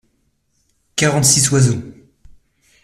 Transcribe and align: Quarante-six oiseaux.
Quarante-six 0.95 1.51
oiseaux. 1.51 1.79